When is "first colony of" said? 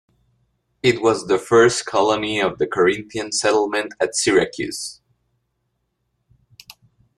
1.37-2.57